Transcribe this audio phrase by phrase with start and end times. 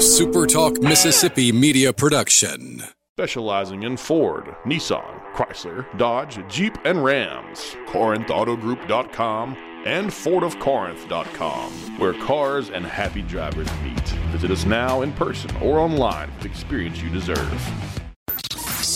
[0.00, 2.82] SuperTalk Mississippi media production.
[3.18, 7.76] Specializing in Ford, Nissan, Chrysler, Dodge, Jeep, and Rams.
[7.88, 14.08] CorinthAutoGroup.com and FordofCorinth.com, where cars and happy drivers meet.
[14.32, 17.99] Visit us now in person or online with the experience you deserve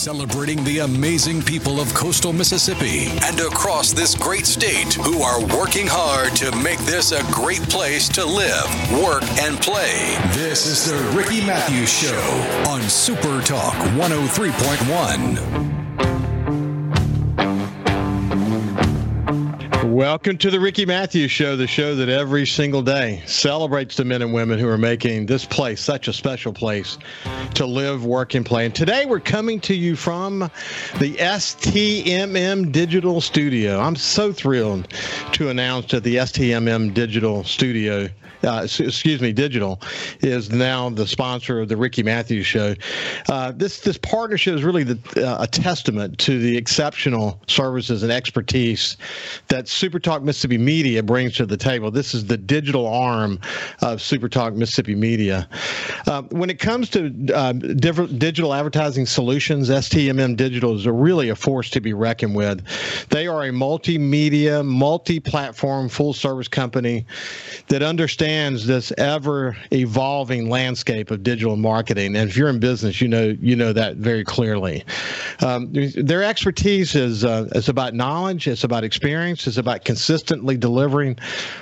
[0.05, 5.87] celebrating the amazing people of coastal Mississippi and across this great state who are working
[5.87, 8.67] hard to make this a great place to live,
[9.03, 10.15] work, and play.
[10.33, 12.21] This is the Ricky Mathews Show
[12.69, 15.74] on Super Talk 103.1.
[19.95, 24.21] Welcome to the Ricky Mathews Show, the show that every single day celebrates the men
[24.21, 26.97] and women who are making this place such a special place
[27.53, 28.65] to live, work, and play.
[28.65, 30.39] And today we're coming to you from
[30.99, 33.79] the STMM Digital Studio.
[33.79, 34.89] I'm so thrilled
[35.31, 38.09] to announce that the STMM Digital Studio
[38.45, 39.81] uh, excuse me, Digital,
[40.21, 42.75] is now the sponsor of the Ricky Mathews Show.
[43.29, 48.11] Uh, this this partnership is really the, uh, a testament to the exceptional services and
[48.11, 48.97] expertise
[49.47, 51.91] that SuperTalk Mississippi Media brings to the table.
[51.91, 53.39] This is the digital arm
[53.81, 55.47] of SuperTalk Mississippi Media.
[56.07, 61.35] Uh, when it comes to uh, digital advertising solutions, STMM Digital is a really a
[61.35, 62.61] force to be reckoned with.
[63.09, 67.05] They are a multimedia, multi-platform, full-service company
[67.67, 72.15] that understands understands this ever evolving landscape of digital marketing.
[72.15, 74.83] And if you're in business, you know you know that very clearly.
[75.41, 81.17] Um, their expertise is uh, about knowledge, it's about experience, it's about consistently delivering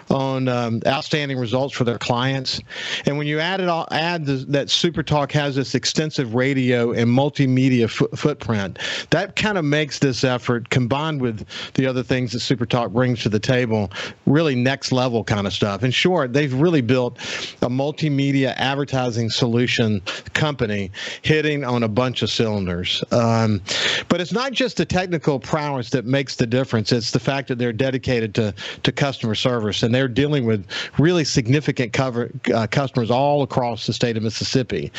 [0.09, 2.59] on um, outstanding results for their clients.
[3.05, 7.09] And when you add it all, add the, that SuperTalk has this extensive radio and
[7.09, 8.79] multimedia f- footprint,
[9.11, 13.29] that kind of makes this effort combined with the other things that SuperTalk brings to
[13.29, 13.91] the table
[14.25, 15.83] really next level kind of stuff.
[15.83, 17.17] In short, they've really built
[17.61, 20.01] a multimedia advertising solution
[20.33, 23.03] company hitting on a bunch of cylinders.
[23.11, 23.61] Um,
[24.09, 26.91] but it's not just the technical prowess that makes the difference.
[26.91, 28.53] It's the fact that they're dedicated to,
[28.83, 30.65] to customer service and they're dealing with
[30.97, 34.91] really significant cover, uh, customers all across the state of Mississippi.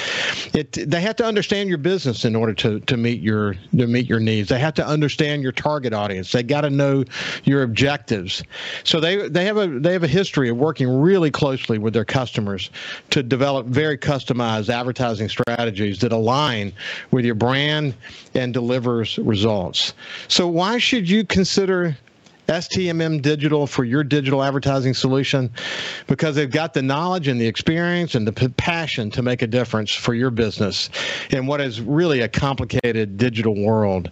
[0.53, 4.09] It, they have to understand your business in order to, to meet your to meet
[4.09, 4.49] your needs.
[4.49, 6.33] They have to understand your target audience.
[6.33, 7.05] They got to know
[7.45, 8.43] your objectives.
[8.85, 11.93] So they they have a they have a history of working really closely closely with
[11.93, 12.71] their customers
[13.11, 16.73] to develop very customized advertising strategies that align
[17.11, 17.95] with your brand
[18.33, 19.93] and delivers results.
[20.29, 21.99] So why should you consider
[22.47, 25.51] STMM Digital for your digital advertising solution
[26.07, 29.93] because they've got the knowledge and the experience and the passion to make a difference
[29.93, 30.91] for your business
[31.31, 34.11] in what is really a complicated digital world.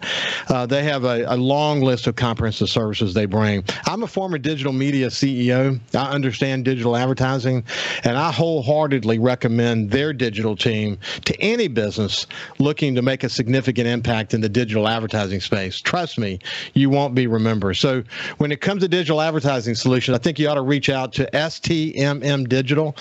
[0.48, 3.64] Uh, they have a, a, long list of comprehensive services they bring.
[3.86, 5.78] I'm a former digital media CEO.
[5.94, 7.64] I understand digital advertising,
[8.04, 12.26] and I wholeheartedly recommend their digital team to any business
[12.58, 15.80] looking to make a significant impact in the digital advertising space.
[15.80, 16.38] Trust me,
[16.74, 17.74] you won't be remembered.
[17.76, 18.04] So
[18.38, 21.28] when it comes to digital advertising solutions, I think you ought to reach out to
[21.32, 22.96] STMM Digital.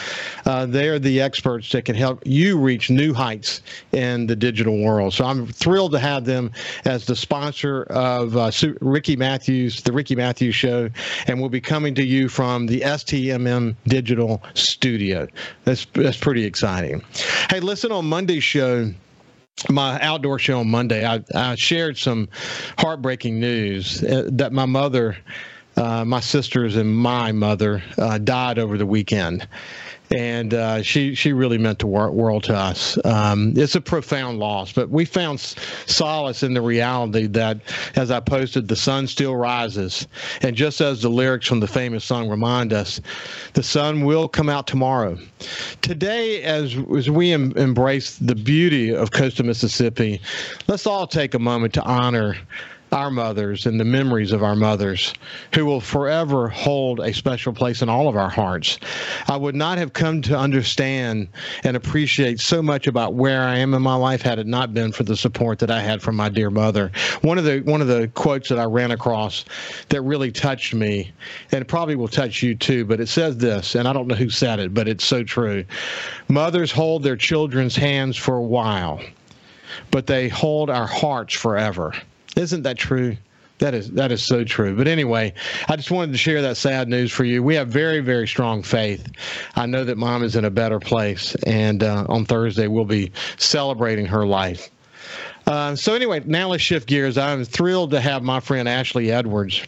[0.46, 3.62] Uh, they're the experts that can help you reach new heights
[3.92, 5.14] in the digital world.
[5.14, 6.52] So I'm thrilled to have them
[6.86, 10.90] as the sponsor of uh, Ricky Mathews, the Ricky Mathews Show,
[11.28, 15.28] and we'll be coming to you from the STMM Digital Studio.
[15.64, 17.04] That's that's pretty exciting.
[17.50, 18.92] Hey, listen on Monday's show
[19.69, 22.29] my outdoor show on Monday, I, I shared some
[22.78, 25.17] heartbreaking news uh, that my mother,
[25.78, 29.47] uh, my sisters, and my mother uh, died over the weekend
[30.12, 32.98] and uh, she she really meant the world to us.
[33.06, 37.60] Um, it's a profound loss, but we found solace in the reality that,
[37.96, 40.08] as I posted, the sun still rises,
[40.42, 43.00] and just as the lyrics from the famous song remind us,
[43.54, 45.18] the sun will come out tomorrow.
[45.82, 50.22] Today, as as we em- embrace the beauty of coastal Mississippi,
[50.68, 52.36] let's all take a moment to honor
[52.91, 55.13] our mothers and the memories of our mothers
[55.56, 58.79] who will forever hold a special place in all of our hearts.
[59.29, 61.30] I would not have come to understand
[61.63, 64.92] and appreciate so much about where I am in my life had it not been
[64.92, 66.92] for the support that I had from my dear mother.
[67.21, 69.45] One of the one of the quotes that I ran across
[69.88, 71.13] that really touched me
[71.54, 74.30] and probably will touch you too, but it says this and I don't know who
[74.30, 75.63] said it, but it's so true.
[76.27, 79.00] Mothers hold their children's hands for a while,
[79.92, 81.94] but they hold our hearts forever.
[82.36, 83.18] Isn't that true?
[83.60, 84.75] That is that is so true.
[84.75, 85.33] But anyway,
[85.69, 87.44] I just wanted to share that sad news for you.
[87.44, 89.07] We have very very strong faith.
[89.56, 93.12] I know that mom is in a better place, and uh, on Thursday we'll be
[93.38, 94.72] celebrating her life.
[95.45, 97.18] Uh, so anyway, now let's shift gears.
[97.18, 99.62] I'm thrilled to have my friend Ashley Edwards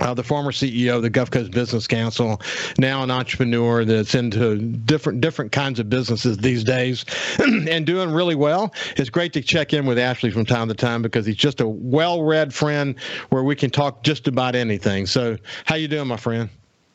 [0.00, 2.40] uh, the former CEO of the Gulf Business Council,
[2.78, 7.04] now an entrepreneur that's into different different kinds of businesses these days,
[7.38, 8.72] and doing really well.
[8.96, 11.68] It's great to check in with Ashley from time to time because he's just a
[11.68, 12.98] well-read friend
[13.30, 15.06] where we can talk just about anything.
[15.06, 16.48] So, how you doing, my friend?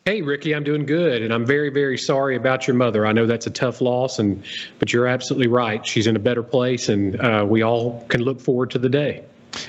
[0.06, 3.06] Hey, Ricky, I'm doing good, and I'm very, very sorry about your mother.
[3.06, 4.44] I know that's a tough loss, and
[4.80, 5.86] but you're absolutely right.
[5.86, 9.24] She's in a better place, and uh, we all can look forward to the day.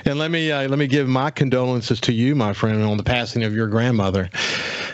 [0.05, 3.03] And let me uh, let me give my condolences to you, my friend, on the
[3.03, 4.29] passing of your grandmother.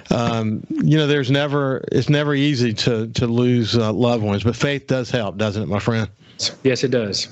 [0.10, 4.56] Um, you know, there's never it's never easy to to lose uh, loved ones, but
[4.56, 6.10] faith does help, doesn't it, my friend?
[6.64, 7.28] Yes, it does.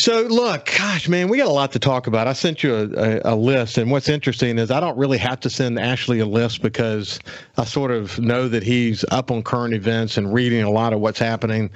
[0.00, 2.26] So, look, gosh, man, we got a lot to talk about.
[2.26, 5.40] I sent you a, a, a, list, and what's interesting is I don't really have
[5.40, 7.20] to send Ashley a list because
[7.58, 11.00] I sort of know that he's up on current events and reading a lot of
[11.00, 11.68] what's happening.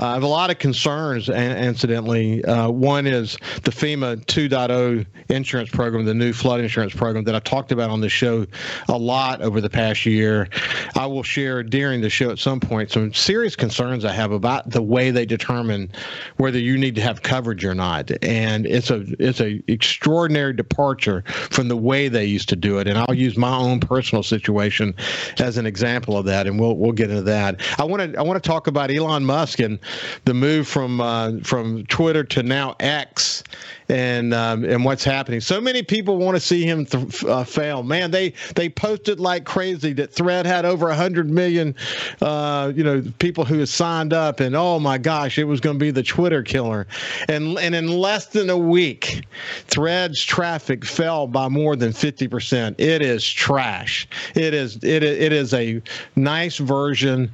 [0.00, 2.44] Uh, I have a lot of concerns, incidentally.
[2.44, 7.40] Uh, one is the FEMA 2.0 insurance program, the new flood insurance program that I
[7.40, 8.44] talked about on the show
[8.88, 10.48] a lot over the past year.
[10.96, 14.68] I will share during the show at some point some serious concerns I have about
[14.68, 15.92] the way they determine
[16.38, 18.10] whether you need to have coverage coverage or not.
[18.22, 22.88] And it's a it's a extraordinary departure from the way they used to do it.
[22.88, 24.94] And I'll use my own personal situation
[25.38, 27.60] as an example of that, and we'll we'll get into that.
[27.78, 29.78] I want to I want to talk about Elon Musk and
[30.24, 33.42] the move from uh, from Twitter to now X
[33.88, 35.40] and um, and what's happening.
[35.40, 37.82] So many people want to see him th- uh, fail.
[37.82, 41.74] Man, they they posted like crazy that Thread had over hundred million,
[42.20, 45.78] uh, you know, people who had signed up, and oh my gosh, it was going
[45.78, 46.86] to be the Twitter killer.
[47.32, 49.24] And and in less than a week,
[49.66, 52.78] Thread's traffic fell by more than fifty percent.
[52.78, 54.06] It is trash.
[54.34, 55.82] It is it it is a
[56.14, 57.30] nice version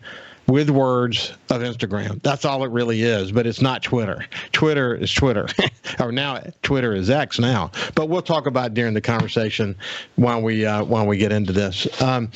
[0.48, 2.22] with words of Instagram.
[2.22, 4.24] That's all it really is, but it's not Twitter.
[4.52, 5.46] Twitter is Twitter,
[6.00, 7.70] or now Twitter is X now.
[7.94, 9.76] But we'll talk about during the conversation
[10.16, 11.86] while we uh, when we get into this.
[12.00, 12.30] Um,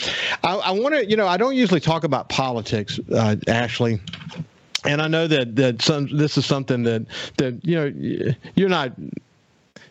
[0.45, 4.01] I, I want to, you know, I don't usually talk about politics, uh, Ashley
[4.85, 7.07] and I know that that some this is something that
[7.37, 8.93] that you know you're not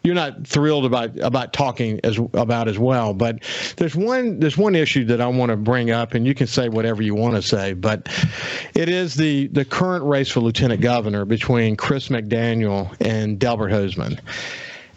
[0.04, 3.14] you're not thrilled about about talking as about as well.
[3.14, 3.44] But
[3.78, 6.70] there's one there's one issue that I want to bring up, and you can say
[6.70, 7.74] whatever you want to say.
[7.74, 8.08] But
[8.74, 14.20] it is the the current race for lieutenant governor between Chris McDaniel and Delbert Hosemann.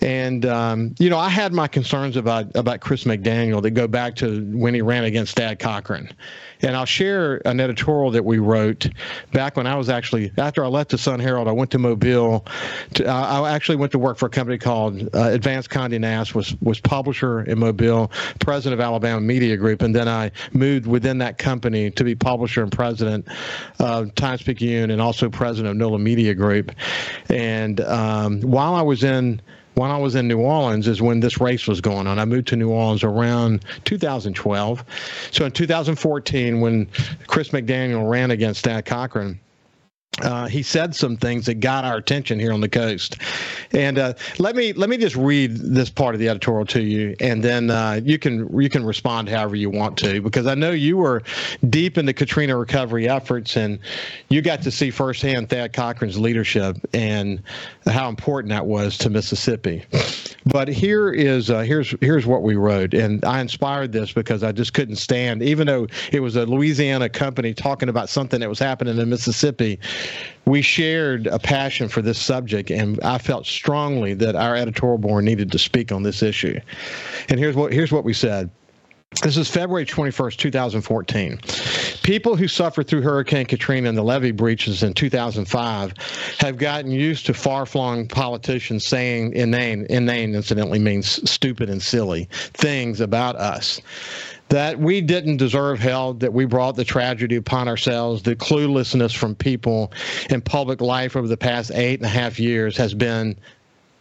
[0.04, 4.14] And um, you know, I had my concerns about about Chris McDaniel that go back
[4.16, 6.12] to when he ran against Thad Cochran.
[6.60, 8.86] And I'll share an editorial that we wrote
[9.32, 11.48] back when I was actually after I left the Sun Herald.
[11.48, 12.46] I went to Mobile.
[12.94, 16.34] To, uh, I actually went to work for a company called uh, Advanced Condé Nast.
[16.34, 21.16] was was publisher in Mobile, president of Alabama Media Group, and then I moved within
[21.18, 23.26] that company to be publisher and president
[23.78, 26.72] of Times Picayune, and also president of NOLA Media Group.
[27.30, 29.40] And um, while I was in
[29.74, 32.18] when I was in New Orleans is when this race was going on.
[32.18, 34.84] I moved to New Orleans around 2012.
[35.30, 36.86] So in 2014, when
[37.26, 39.38] Chris McDaniel ran against Thad Cochran,
[40.22, 43.16] uh, he said some things that got our attention here on the coast,
[43.72, 47.16] and uh, let me let me just read this part of the editorial to you,
[47.20, 50.70] and then uh, you can you can respond however you want to, because I know
[50.70, 51.22] you were
[51.68, 53.78] deep into Katrina recovery efforts, and
[54.28, 57.42] you got to see firsthand Thad Cochran's leadership and
[57.86, 59.84] how important that was to Mississippi.
[60.46, 64.52] But here is uh, here's here's what we wrote, and I inspired this because I
[64.52, 68.58] just couldn't stand, even though it was a Louisiana company talking about something that was
[68.58, 69.80] happening in Mississippi
[70.46, 75.24] we shared a passion for this subject, and I felt strongly that our editorial board
[75.24, 76.58] needed to speak on this issue.
[77.28, 78.50] And here's what here's what we said.
[79.22, 81.38] This is February 21st, 2014.
[82.02, 85.94] People who suffered through Hurricane Katrina and the levee breaches in 2005
[86.40, 92.28] have gotten used to far flung politicians saying inane, inane incidentally means stupid and silly
[92.32, 93.80] things about us
[94.54, 99.34] that we didn't deserve hell, that we brought the tragedy upon ourselves, the cluelessness from
[99.34, 99.92] people
[100.30, 103.36] in public life over the past eight and a half years has been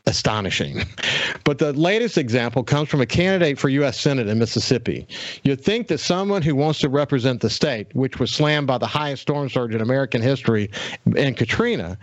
[0.06, 0.84] astonishing.
[1.44, 4.00] But the latest example comes from a candidate for U.S.
[4.00, 5.08] Senate in Mississippi.
[5.42, 8.86] You'd think that someone who wants to represent the state, which was slammed by the
[8.86, 10.70] highest storm surge in American history
[11.16, 11.98] in Katrina,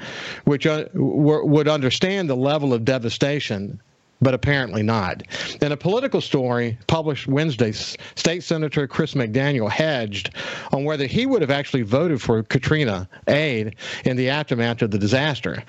[0.45, 3.81] which uh, w- would understand the level of devastation
[4.21, 5.23] but apparently not.
[5.61, 10.31] In a political story published Wednesday, State Senator Chris McDaniel hedged
[10.73, 14.99] on whether he would have actually voted for Katrina aid in the aftermath of the
[14.99, 15.63] disaster.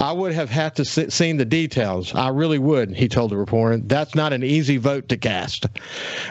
[0.00, 2.14] I would have had to see, seen the details.
[2.14, 3.78] I really would, he told the reporter.
[3.78, 5.66] That's not an easy vote to cast.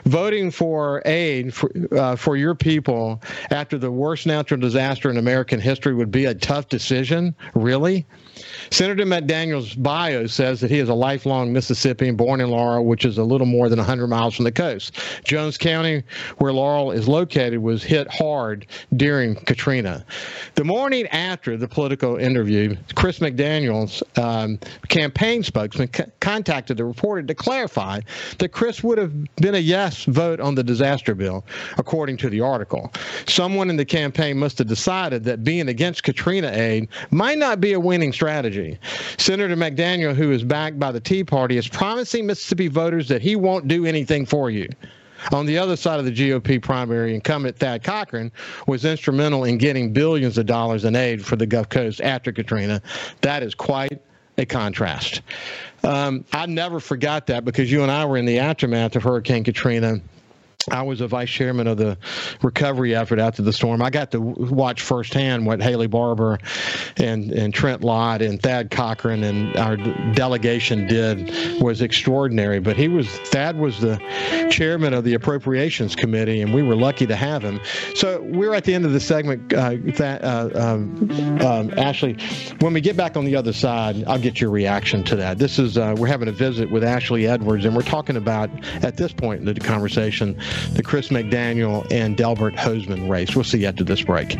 [0.05, 5.60] Voting for aid for, uh, for your people after the worst natural disaster in American
[5.60, 7.36] history would be a tough decision.
[7.53, 8.05] Really?
[8.71, 13.05] Senator McDaniel's bio says that he is a lifelong Mississippi Mississippi, born in Laurel, which
[13.05, 14.97] is a little more than 100 miles from the coast.
[15.24, 16.03] Jones County,
[16.38, 20.03] where Laurel is located, was hit hard during Katrina.
[20.55, 27.21] The morning after the political interview, Chris McDaniel's um, campaign spokesman c- contacted the reporter
[27.21, 28.00] to clarify
[28.39, 31.45] that Chris would have been a yes vote on the disaster bill,
[31.77, 32.91] according to the article.
[33.27, 37.74] Someone in the campaign must have decided that being against Katrina aid might not be
[37.74, 38.56] a winning strategy.
[39.17, 43.35] Senator McDaniel, who is backed by the Tea Party, is promising Mississippi voters that he
[43.35, 44.67] won't do anything for you.
[45.31, 48.31] On the other side of the GOP primary, incumbent Thad Cochran
[48.67, 52.81] was instrumental in getting billions of dollars in aid for the Gulf Coast after Katrina.
[53.21, 54.01] That is quite
[54.37, 55.21] a contrast.
[55.83, 59.43] Um, I never forgot that because you and I were in the aftermath of Hurricane
[59.43, 59.99] Katrina
[60.69, 61.97] I was a vice chairman of the
[62.41, 63.81] recovery effort after the storm.
[63.81, 66.39] I got to watch firsthand what Haley Barbour
[66.97, 69.77] and, and Trent Lott and Thad Cochran and our
[70.13, 72.59] delegation did was extraordinary.
[72.59, 73.97] But he was Thad was the
[74.51, 77.59] chairman of the appropriations committee, and we were lucky to have him.
[77.95, 79.53] So we're at the end of the segment.
[79.53, 82.17] Uh, that, uh, um, um, Ashley,
[82.59, 85.38] when we get back on the other side, I'll get your reaction to that.
[85.38, 88.50] This is uh, we're having a visit with Ashley Edwards, and we're talking about
[88.83, 90.38] at this point in the conversation
[90.73, 93.35] the Chris McDaniel and Delbert Hosemann race.
[93.35, 94.37] We'll see you after this break.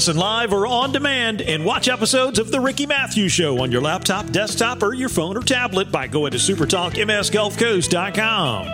[0.00, 3.82] Listen live or on demand and watch episodes of The Ricky Mathews Show on your
[3.82, 8.66] laptop, desktop, or your phone or tablet by going to supertalkmsgulfcoast.com.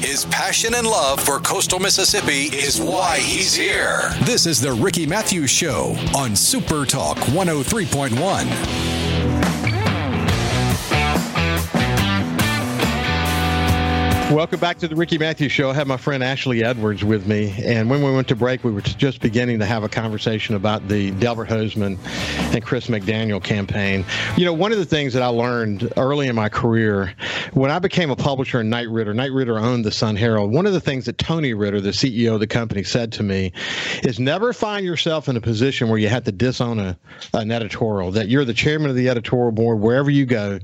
[0.00, 4.08] His passion and love for coastal Mississippi is why he's here.
[4.22, 9.01] This is The Ricky Mathews Show on Super Talk 103.1.
[14.32, 15.68] Welcome back to the Ricky Mathews Show.
[15.68, 17.54] I have my friend Ashley Edwards with me.
[17.66, 20.88] And when we went to break, we were just beginning to have a conversation about
[20.88, 21.98] the Delbert Hosemann
[22.54, 24.06] and Chris McDaniel campaign.
[24.38, 27.12] You know, one of the things that I learned early in my career,
[27.52, 30.50] when I became a publisher in Knight Ridder, Knight Ridder owned the Sun Herald.
[30.50, 33.52] One of the things that Tony Ridder, the CEO of the company, said to me
[34.02, 36.98] is never find yourself in a position where you have to disown a,
[37.34, 40.58] an editorial, that you're the chairman of the editorial board wherever you go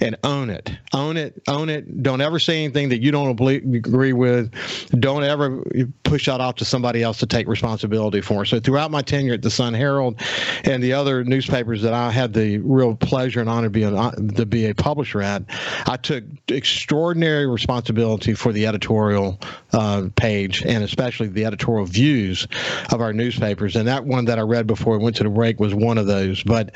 [0.00, 0.70] and own it.
[0.92, 2.02] Own it, own it.
[2.02, 4.52] Don't ever say anything that you don't agree with,
[5.00, 5.62] don't ever
[6.02, 8.44] push that off to somebody else to take responsibility for.
[8.44, 10.20] So throughout my tenure at the Sun Herald
[10.64, 14.34] and the other newspapers that I had the real pleasure and honor to be, an,
[14.34, 15.42] to be a publisher at,
[15.86, 19.38] I took extraordinary responsibility for the editorial
[19.72, 22.46] uh, page and especially the editorial views
[22.92, 23.76] of our newspapers.
[23.76, 26.06] And that one that I read before we went to the break was one of
[26.06, 26.42] those.
[26.42, 26.74] But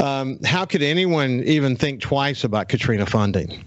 [0.00, 3.64] um, how could anyone even think twice about Katrina funding?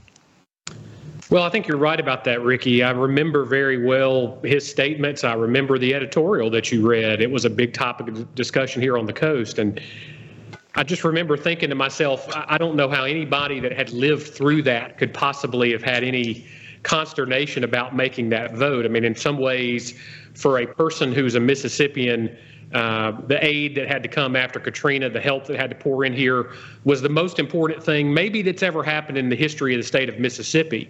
[1.29, 2.83] Well, I think you're right about that, Ricky.
[2.83, 5.25] I remember very well his statements.
[5.25, 7.21] I remember the editorial that you read.
[7.21, 9.59] It was a big topic of discussion here on the coast.
[9.59, 9.81] And
[10.75, 14.61] I just remember thinking to myself, I don't know how anybody that had lived through
[14.63, 16.45] that could possibly have had any
[16.83, 18.85] consternation about making that vote.
[18.85, 19.99] I mean, in some ways,
[20.33, 22.37] for a person who's a Mississippian,
[22.73, 26.03] uh, the aid that had to come after Katrina, the help that had to pour
[26.03, 26.51] in here
[26.83, 30.09] was the most important thing maybe that's ever happened in the history of the state
[30.09, 30.89] of Mississippi.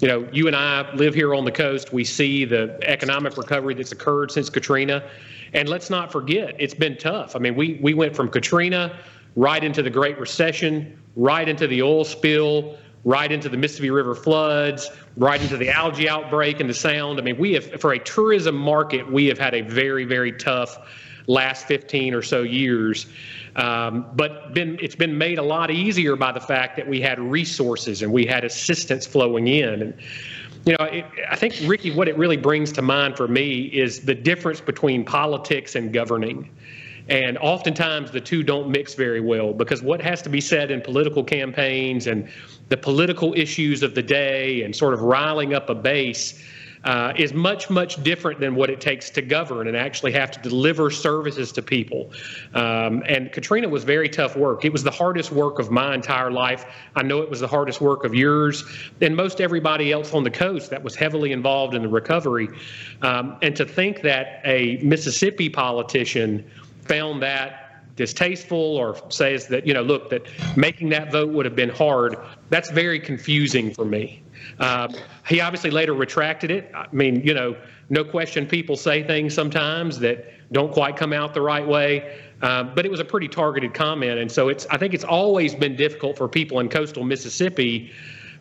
[0.00, 1.92] You know, you and I live here on the coast.
[1.92, 5.08] We see the economic recovery that's occurred since Katrina.
[5.54, 7.36] And let's not forget, it's been tough.
[7.36, 8.98] I mean, we, we went from Katrina
[9.36, 14.14] right into the Great Recession, right into the oil spill, right into the Mississippi River
[14.14, 17.18] floods, right into the algae outbreak and the sound.
[17.18, 20.78] I mean, we have, for a tourism market, we have had a very, very tough
[21.26, 23.06] last 15 or so years.
[23.56, 27.20] Um, but been, it's been made a lot easier by the fact that we had
[27.20, 29.82] resources and we had assistance flowing in.
[29.82, 29.94] And,
[30.64, 34.00] you know, it, I think, Ricky, what it really brings to mind for me is
[34.00, 36.48] the difference between politics and governing.
[37.08, 40.80] And oftentimes the two don't mix very well because what has to be said in
[40.80, 42.28] political campaigns and
[42.68, 46.42] the political issues of the day and sort of riling up a base
[46.84, 50.40] uh, is much, much different than what it takes to govern and actually have to
[50.40, 52.10] deliver services to people.
[52.54, 54.64] Um, and Katrina was very tough work.
[54.64, 56.66] It was the hardest work of my entire life.
[56.96, 58.64] I know it was the hardest work of yours
[59.00, 62.48] and most everybody else on the coast that was heavily involved in the recovery.
[63.02, 66.44] Um, and to think that a Mississippi politician
[66.82, 71.56] found that distasteful or says that you know look that making that vote would have
[71.56, 72.16] been hard.
[72.50, 74.22] That's very confusing for me.
[74.58, 74.94] Um,
[75.26, 76.70] he obviously later retracted it.
[76.74, 77.56] I mean you know
[77.90, 82.18] no question people say things sometimes that don't quite come out the right way.
[82.42, 84.18] Um, but it was a pretty targeted comment.
[84.18, 87.92] And so it's i think it's always been difficult for people in coastal mississippi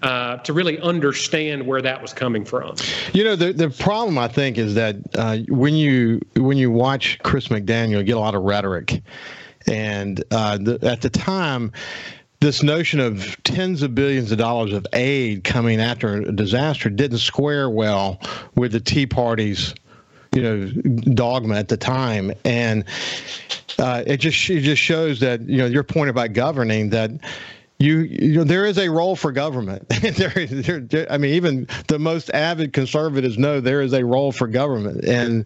[0.02, 2.76] uh, to really understand where that was coming from.
[3.14, 7.20] You know, the the problem I think is that uh, when you when you watch
[7.24, 9.02] Chris McDaniel, get a lot of rhetoric,
[9.68, 11.72] and uh, the, at the time.
[12.40, 17.20] This notion of tens of billions of dollars of aid coming after a disaster didn't
[17.20, 18.20] square well
[18.56, 19.76] with the Tea Party's
[20.34, 20.66] you know
[21.14, 22.86] dogma at the time and
[23.78, 27.12] uh, it just it just shows that you know your point about governing that
[27.82, 29.90] you, you know, there is a role for government.
[30.02, 34.48] there, there, I mean, even the most avid conservatives know there is a role for
[34.48, 35.46] government, and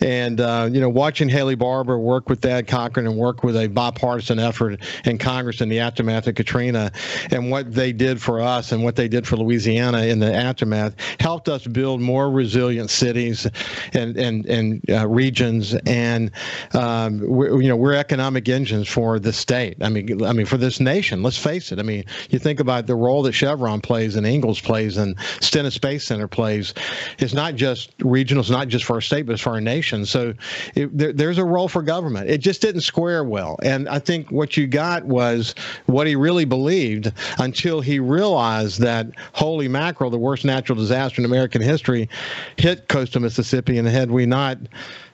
[0.00, 3.66] and uh, you know, watching Haley Barbour work with Thad Cochran and work with a
[3.68, 6.92] bipartisan effort in Congress in the aftermath of Katrina,
[7.30, 10.94] and what they did for us and what they did for Louisiana in the aftermath
[11.18, 13.46] helped us build more resilient cities
[13.94, 16.30] and and and uh, regions, and
[16.74, 19.76] um, you know, we're economic engines for the state.
[19.80, 21.22] I mean, I mean, for this nation.
[21.22, 21.78] Let's face it.
[21.78, 25.74] I mean, you think about the role that Chevron plays and Ingalls plays and Stennis
[25.74, 26.74] Space Center plays.
[27.18, 28.40] It's not just regional.
[28.40, 30.06] It's not just for our state, but it's for our nation.
[30.06, 30.34] So
[30.74, 32.30] it, there, there's a role for government.
[32.30, 33.58] It just didn't square well.
[33.62, 35.54] And I think what you got was
[35.86, 41.24] what he really believed until he realized that holy mackerel, the worst natural disaster in
[41.24, 42.08] American history,
[42.56, 43.78] hit coastal Mississippi.
[43.78, 44.58] And had we not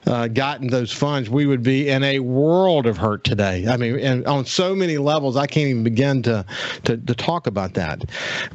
[0.06, 3.66] uh, gotten those funds, we would be in a world of hurt today.
[3.66, 6.44] I mean, and on so many levels, I can't even begin to,
[6.84, 8.04] to, to talk about that.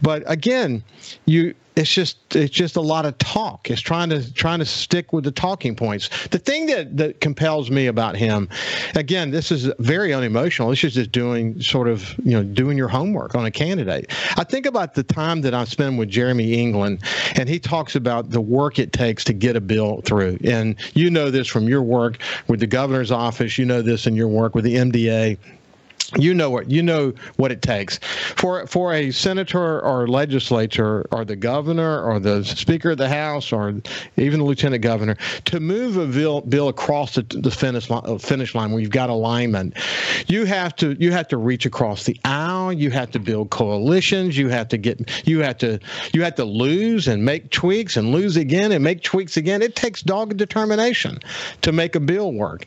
[0.02, 0.84] But again,
[1.26, 3.70] you it's just it's just a lot of talk.
[3.70, 6.10] It's trying to trying to stick with the talking points.
[6.28, 8.48] The thing that that compels me about him,
[8.96, 10.70] again, this is very unemotional.
[10.70, 14.12] This is just doing sort of you know doing your homework on a candidate.
[14.38, 17.02] I think about the time that I spend with Jeremy England,
[17.36, 20.38] and he talks about the work it takes to get a bill through.
[20.44, 23.58] And you know this from your work with the governor's office.
[23.58, 25.38] You know this in your work with the MDA
[26.18, 28.00] you know what you know what it takes.
[28.36, 33.52] For for a senator or legislature or the governor or the speaker of the house
[33.52, 33.76] or
[34.18, 38.18] even the lieutenant governor to move a bill, bill across the, the finish line, uh,
[38.18, 39.76] finish line where you've got alignment
[40.28, 42.72] you have to you have to reach across the aisle.
[42.74, 44.38] You have to build coalitions.
[44.38, 45.80] You have to get you have to
[46.14, 49.62] you have to lose and make tweaks and lose again and make tweaks again.
[49.62, 51.20] It takes dogged determination
[51.62, 52.66] to make a bill work.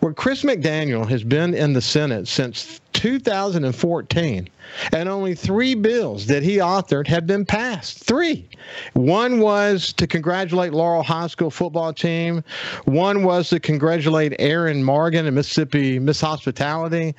[0.00, 4.48] Where Chris McDaniel has been in the Senate since 2014,
[4.92, 7.98] and only three bills that he authored have been passed.
[8.04, 8.48] Three.
[8.94, 12.42] One was to congratulate Laurel High School football team.
[12.86, 17.14] One was to congratulate Aaron Morgan and Mississippi Miss Hospitality,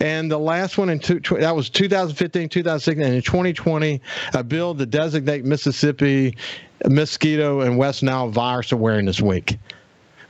[0.00, 4.00] and the last one in two, that was 2015, 2016, and in 2020,
[4.32, 6.36] a bill to designate Mississippi
[6.88, 9.58] Mosquito and West Nile Virus Awareness Week.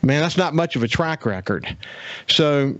[0.02, 1.76] Man, that's not much of a track record.
[2.28, 2.76] So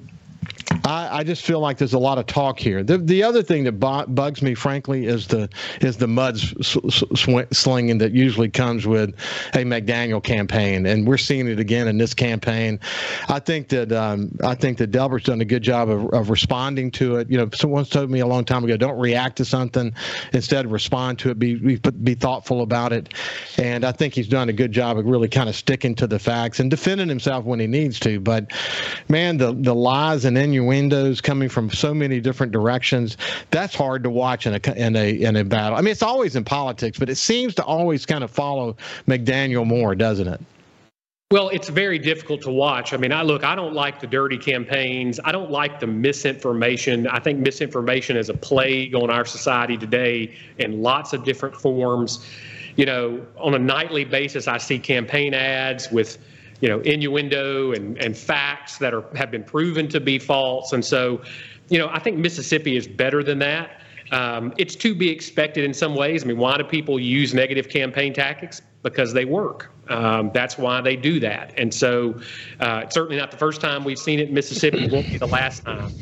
[0.88, 2.83] I, I, just feel like there's a lot of talk here.
[2.83, 5.48] The the other thing that bugs me, frankly, is the
[5.81, 9.11] is the mud sw- slinging that usually comes with
[9.54, 12.81] a McDaniel campaign, and we're seeing it again in this campaign.
[13.28, 16.90] I think that um, I think that Delbert's done a good job of, of responding
[16.92, 17.31] to it.
[17.31, 19.94] You know, someone told me a long time ago, don't react to something,
[20.33, 21.38] instead respond to it.
[21.38, 23.14] Be be, be thoughtful about it,
[23.57, 26.18] and I think he's done a good job of really kind of sticking to the
[26.18, 28.20] facts and defending himself when he needs to.
[28.20, 28.52] But
[29.09, 33.16] man, the the lies and innuendos innuendos coming from so many different directions.
[33.50, 35.78] That's hard to watch in a in a in a battle.
[35.78, 39.66] I mean, it's always in politics, but it seems to always kind of follow McDaniel
[39.66, 40.40] more, doesn't it?
[41.30, 42.94] Well, it's very difficult to watch.
[42.94, 45.20] I mean, I look, I don't like the dirty campaigns.
[45.24, 47.06] I don't like the misinformation.
[47.06, 52.26] I think misinformation is a plague on our society today in lots of different forms.
[52.76, 56.16] You know, on a nightly basis, I see campaign ads with
[56.60, 60.72] you know innuendo and, and facts that are have been proven to be false.
[60.72, 61.22] And so
[61.68, 63.82] you know i think mississippi is better than that.
[64.10, 66.24] Um, it's to be expected in some ways.
[66.24, 68.62] I mean why do people use negative campaign tactics?
[68.82, 69.70] Because they work.
[69.88, 71.52] Um, that's why they do that.
[71.56, 72.20] And so
[72.60, 74.84] uh, it's certainly not the first time we've seen it in mississippi.
[74.84, 75.92] It won't be the last time.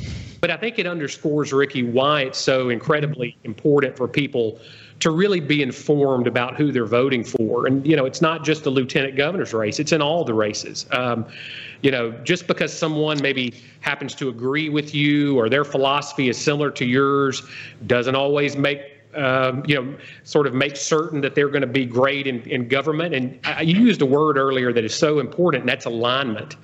[0.40, 4.60] But i think it underscores ricky why it's so incredibly important for people
[5.00, 7.66] to really be informed about who they're voting for.
[7.66, 10.86] And, you know, it's not just the lieutenant governor's race, it's in all the races.
[10.90, 11.26] Um,
[11.82, 16.38] you know, just because someone maybe happens to agree with you or their philosophy is
[16.38, 17.42] similar to yours
[17.86, 18.80] doesn't always make
[19.16, 22.68] um, you know, sort of make certain that they're going to be great in, in
[22.68, 23.14] government.
[23.14, 26.56] And I, you used a word earlier that is so important, and that's alignment.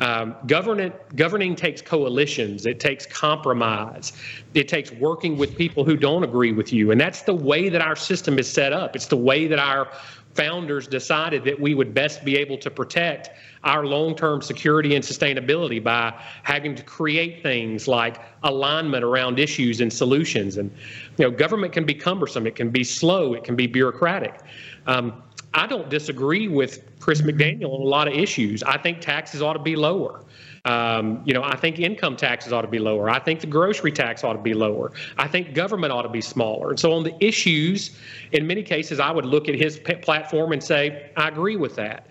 [0.00, 4.14] Um, government, governing takes coalitions, it takes compromise,
[4.54, 6.90] it takes working with people who don't agree with you.
[6.90, 8.96] And that's the way that our system is set up.
[8.96, 9.88] It's the way that our
[10.34, 13.30] founders decided that we would best be able to protect
[13.64, 19.80] our long term security and sustainability by having to create things like alignment around issues
[19.80, 20.56] and solutions.
[20.56, 20.70] And,
[21.18, 24.40] you know, government can be cumbersome, it can be slow, it can be bureaucratic.
[24.86, 28.62] Um, I don't disagree with Chris McDaniel on a lot of issues.
[28.62, 30.24] I think taxes ought to be lower.
[30.64, 33.08] Um, you know, I think income taxes ought to be lower.
[33.08, 34.92] I think the grocery tax ought to be lower.
[35.16, 36.70] I think government ought to be smaller.
[36.70, 37.96] And so, on the issues,
[38.32, 42.06] in many cases, I would look at his platform and say, I agree with that.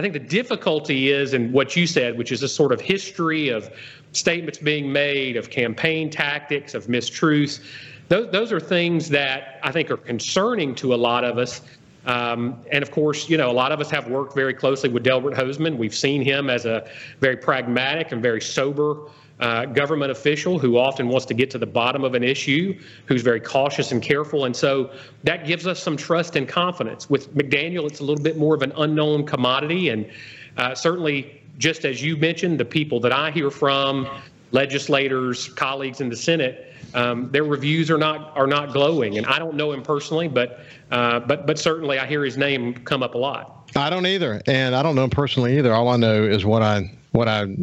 [0.00, 3.50] I think the difficulty is in what you said, which is a sort of history
[3.50, 3.70] of
[4.12, 7.60] statements being made, of campaign tactics, of mistruths.
[8.08, 11.60] Those, those are things that I think are concerning to a lot of us
[12.06, 15.02] um, and of course, you know, a lot of us have worked very closely with
[15.02, 15.76] Delbert Hosemann.
[15.76, 16.88] We've seen him as a
[17.20, 18.96] very pragmatic and very sober
[19.40, 23.40] government official who often wants to get to the bottom of an issue, who's very
[23.40, 24.44] cautious and careful.
[24.44, 24.90] And so
[25.24, 27.08] that gives us some trust and confidence.
[27.08, 29.88] With McDaniel, it's a little bit more of an unknown commodity.
[29.88, 30.08] And
[30.56, 34.08] uh, certainly, just as you mentioned, the people that I hear from,
[34.52, 39.16] legislators, colleagues in the Senate, um, their reviews are not are not glowing.
[39.16, 42.74] And I don't know him personally, but uh, but but certainly I hear his name
[42.74, 43.70] come up a lot.
[43.76, 45.72] I don't either, and I don't know him personally either.
[45.72, 47.56] All I know is what I what I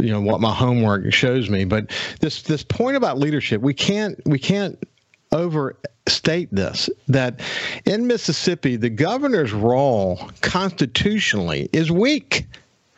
[0.00, 1.64] you know what my homework shows me.
[1.64, 4.78] But this this point about leadership, we can't we can't
[5.32, 7.40] overstate this that
[7.84, 12.46] in Mississippi the governor's role constitutionally is weak.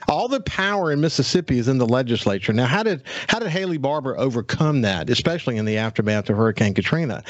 [0.08, 2.52] All the power in Mississippi is in the legislature.
[2.52, 6.74] Now, how did how did Haley Barbour overcome that, especially in the aftermath of Hurricane
[6.74, 7.22] Katrina?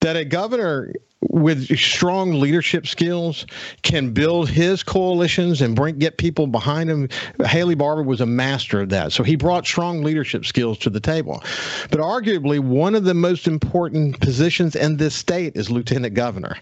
[0.00, 3.44] That a governor with strong leadership skills
[3.82, 7.08] can build his coalitions and bring get people behind him.
[7.44, 9.12] Haley Barbour was a master of that.
[9.12, 11.42] So he brought strong leadership skills to the table.
[11.90, 16.56] But arguably one of the most important positions in this state is lieutenant governor.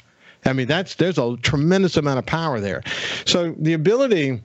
[0.44, 2.82] I mean, that's there's a tremendous amount of power there.
[3.26, 4.42] So the ability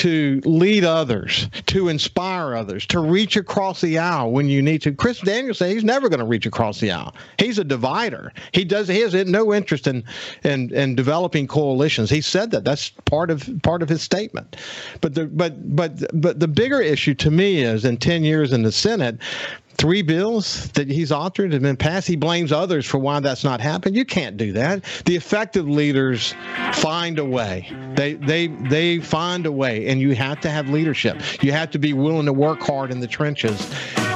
[0.00, 4.92] to lead others, to inspire others, to reach across the aisle when you need to.
[4.92, 7.14] Chris Daniels said he's never going to reach across the aisle.
[7.38, 8.32] He's a divider.
[8.52, 8.88] He does.
[8.88, 10.02] He has no interest in,
[10.42, 12.08] in in developing coalitions.
[12.08, 12.64] He said that.
[12.64, 14.56] That's part of part of his statement.
[15.02, 18.62] But the but but but the bigger issue to me is in ten years in
[18.62, 19.18] the Senate,
[19.80, 22.06] three bills that he's authored have been passed.
[22.06, 23.96] He blames others for why that's not happened.
[23.96, 24.84] You can't do that.
[25.06, 26.34] The effective leaders
[26.74, 27.72] find a way.
[27.96, 31.16] They they they find a way, and you have to have leadership.
[31.42, 33.58] You have to be willing to work hard in the trenches.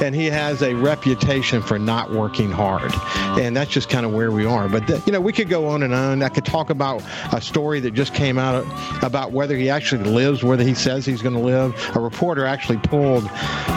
[0.02, 2.92] And he has a reputation for not working hard,
[3.38, 4.68] and that's just kind of where we are.
[4.68, 6.22] But the, you know, we could go on and on.
[6.22, 7.02] I could talk about
[7.32, 8.64] a story that just came out
[9.02, 11.74] about whether he actually lives, whether he says he's going to live.
[11.96, 13.24] A reporter actually pulled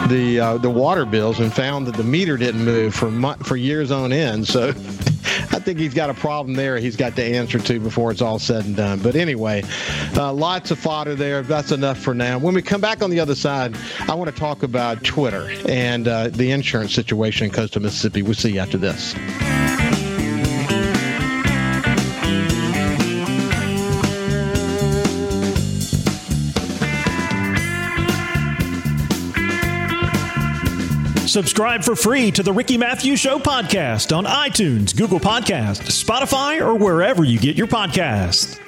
[0.08, 3.10] the uh, the water bills and found that the meter didn't move for
[3.44, 4.46] for years on end.
[4.46, 4.72] So
[5.58, 6.78] I think he's got a problem there.
[6.78, 9.00] He's got to answer to before it's all said and done.
[9.00, 9.64] But anyway,
[10.14, 11.42] uh, lots of fodder there.
[11.42, 12.38] That's enough for now.
[12.38, 13.76] When we come back on the other side,
[14.08, 18.22] I want to talk about Twitter and uh, the insurance situation in coastal Mississippi.
[18.22, 19.16] We'll see you after this.
[31.28, 36.74] Subscribe for free to the Ricky Mathews Show podcast on iTunes, Google Podcast, Spotify, or
[36.74, 38.58] wherever you get your podcast.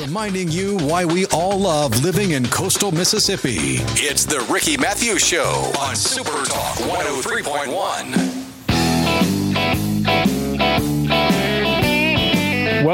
[0.00, 3.76] Reminding you why we all love living in coastal Mississippi.
[3.94, 8.33] It's the Ricky Mathews Show on Super Talk 103.1.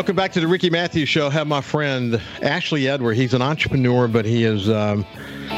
[0.00, 1.26] Welcome back to the Ricky Mathews Show.
[1.26, 3.18] I have my friend Ashley Edward.
[3.18, 5.04] He's an entrepreneur, but he is um,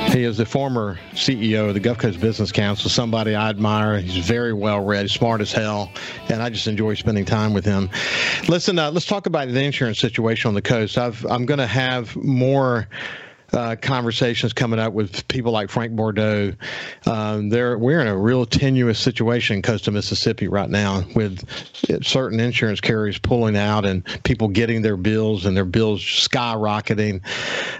[0.09, 4.00] he is the former CEO of the Gulf Coast Business Council, somebody I admire.
[4.00, 5.92] He's very well read, smart as hell,
[6.28, 7.88] and I just enjoy spending time with him.
[8.48, 10.98] Listen, uh, let's talk about the insurance situation on the coast.
[10.98, 12.88] I've, I'm going to have more
[13.52, 16.52] uh, conversations coming up with people like Frank Bordeaux.
[17.06, 21.44] Um, there, we're in a real tenuous situation in coastal Mississippi right now, with
[22.02, 27.20] certain insurance carriers pulling out and people getting their bills and their bills skyrocketing.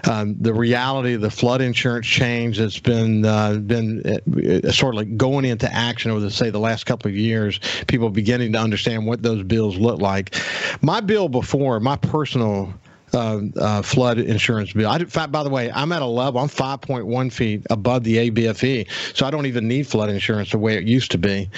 [0.07, 4.97] Um, the reality of the flood insurance change that's been uh, been uh, sort of
[4.97, 7.59] like going into action over the say the last couple of years.
[7.87, 10.35] People beginning to understand what those bills look like.
[10.81, 12.73] My bill before, my personal
[13.13, 14.89] uh, uh, flood insurance bill.
[14.89, 18.87] I, did, by the way, I'm at a level, I'm 5.1 feet above the ABFE,
[19.15, 21.49] so I don't even need flood insurance the way it used to be.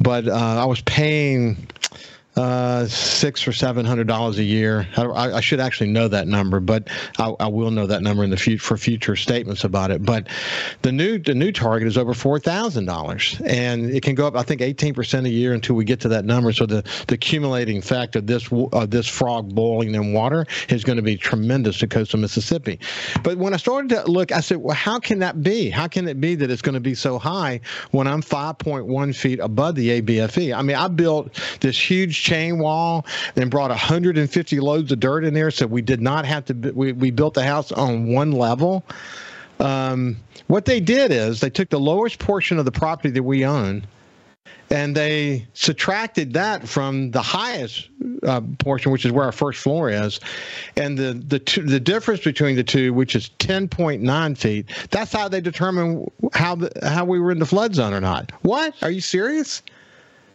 [0.00, 1.68] But uh, I was paying
[2.36, 4.88] uh, six or seven hundred dollars a year.
[4.96, 8.30] I, I, should actually know that number, but I, I, will know that number in
[8.30, 10.04] the future for future statements about it.
[10.04, 10.28] But
[10.82, 14.34] the new the new target is over four thousand dollars, and it can go up
[14.34, 16.52] I think eighteen percent a year until we get to that number.
[16.52, 20.96] So the the accumulating effect of this uh, this frog boiling in water is going
[20.96, 22.80] to be tremendous to coastal Mississippi.
[23.22, 25.70] But when I started to look, I said, well, how can that be?
[25.70, 27.60] How can it be that it's going to be so high
[27.92, 30.52] when I'm five point one feet above the ABFE?
[30.52, 35.34] I mean, I built this huge chain wall, then brought 150 loads of dirt in
[35.34, 35.50] there.
[35.50, 36.54] So we did not have to.
[36.74, 38.84] We we built the house on one level.
[39.60, 40.16] Um,
[40.48, 43.86] what they did is they took the lowest portion of the property that we own
[44.70, 47.88] and they subtracted that from the highest
[48.22, 50.20] uh, portion, which is where our first floor is,
[50.76, 54.66] and the the two, the difference between the two, which is ten point nine feet.
[54.90, 58.32] That's how they determine how the, how we were in the flood zone or not.
[58.42, 58.74] What?
[58.82, 59.62] Are you serious?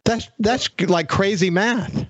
[0.03, 2.05] That's that's like crazy math.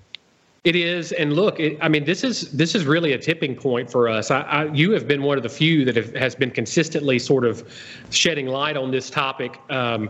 [0.65, 3.89] It is, and look, it, I mean, this is this is really a tipping point
[3.89, 4.29] for us.
[4.29, 7.45] I, I, you have been one of the few that have, has been consistently sort
[7.45, 7.67] of
[8.09, 9.57] shedding light on this topic.
[9.69, 10.09] Um,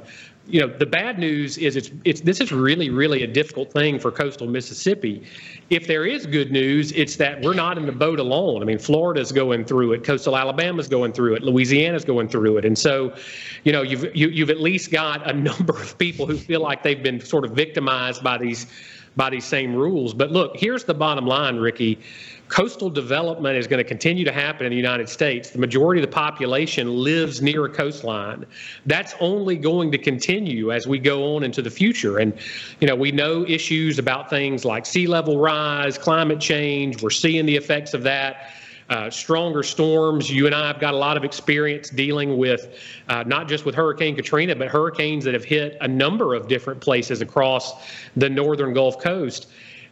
[0.50, 4.00] you know, the bad news is it's it's this is really really a difficult thing
[4.00, 5.24] for coastal Mississippi.
[5.70, 8.62] If there is good news, it's that we're not in the boat alone.
[8.62, 12.66] I mean, Florida's going through it, coastal Alabama's going through it, Louisiana's going through it,
[12.66, 13.14] and so,
[13.64, 16.38] you know, you've you, have you have at least got a number of people who
[16.38, 18.68] feel like they've been sort of victimized by these
[19.16, 20.14] by these same rules.
[20.14, 22.00] But look, here's the bottom line, Ricky
[22.50, 25.52] coastal development is going to continue to happen in the United States.
[25.52, 28.46] The majority of the population lives near a coastline.
[28.88, 32.18] That's only going to continue as we go on into the future.
[32.18, 32.38] And,
[32.82, 37.02] you know, we know issues about things like sea level rise, climate change.
[37.02, 38.54] We're seeing the effects of that.
[38.90, 40.32] Uh, stronger storms.
[40.32, 42.76] You and I have got a lot of experience dealing with
[43.08, 46.82] uh, not just with Hurricane Katrina, but hurricanes that have hit a number of different
[46.82, 49.50] places across the northern Gulf Coast.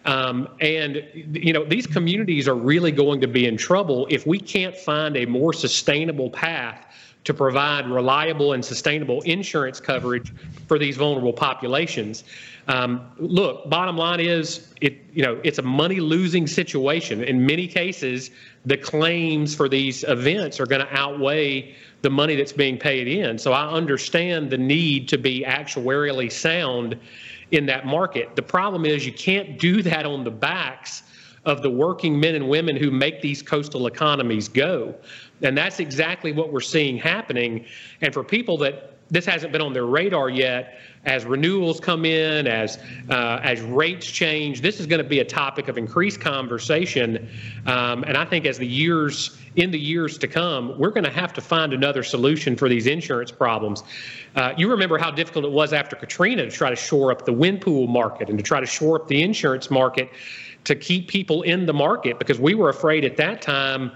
[0.08, 4.40] Um, and you know these communities are really going to be in trouble if we
[4.40, 6.86] can't find a more sustainable path
[7.26, 10.34] to provide reliable and sustainable insurance coverage
[10.66, 12.24] for these vulnerable populations.
[12.70, 17.22] Um, look, bottom line is it you know it's a money losing situation.
[17.22, 18.32] In many cases,
[18.66, 23.38] the claims for these events are going to outweigh the money that's being paid in.
[23.38, 26.98] So I understand the need to be actuarially sound
[27.52, 28.36] in that market.
[28.36, 31.04] The problem is you can't do that on the backs
[31.46, 34.94] of the working men and women who make these coastal economies go.
[35.42, 37.66] And that's exactly what we're seeing happening.
[38.02, 42.48] And for people that this hasn't been on their radar yet, as renewals come in,
[42.48, 42.78] as
[43.10, 47.30] uh, as rates change, this is going to be a topic of increased conversation.
[47.66, 51.12] Um, and I think as the years in the years to come, we're going to
[51.12, 53.84] have to find another solution for these insurance problems.
[54.36, 57.34] Uh, you remember how difficult it was after Katrina to try to shore up the
[57.34, 60.10] wind pool market and to try to shore up the insurance market
[60.64, 63.92] to keep people in the market because we were afraid at that time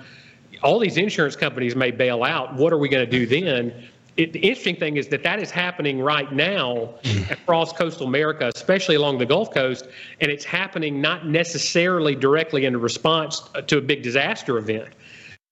[0.64, 2.54] all these insurance companies may bail out.
[2.56, 3.88] What are we going to do then?
[4.18, 7.32] It, the interesting thing is that that is happening right now mm.
[7.32, 9.88] across coastal America, especially along the Gulf Coast,
[10.20, 14.90] and it's happening not necessarily directly in response to a big disaster event.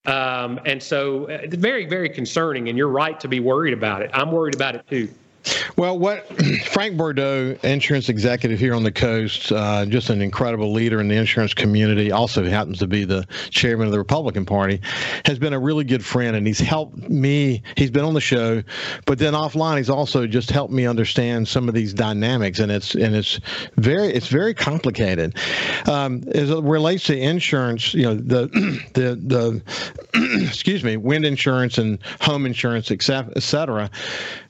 [0.10, 4.10] Um, and so uh, very, very concerning, and you're right to be worried about it.
[4.13, 5.08] I'm worried about it too.
[5.78, 6.28] Well, what
[6.65, 11.15] Frank Bordeaux, insurance executive here on the coast, uh, just an incredible leader in the
[11.15, 14.82] insurance community, also happens to be the chairman of the Republican Party,
[15.25, 17.62] has been a really good friend, and he's helped me.
[17.75, 18.62] He's been on the show,
[19.06, 22.95] but then offline, he's also just helped me understand some of these dynamics, and it's
[22.95, 23.39] and it's
[23.78, 25.38] very it's very complicated.
[25.88, 28.47] Um, as it relates to insurance, you know, the
[28.93, 33.89] the the excuse me, wind insurance and home insurance, et cetera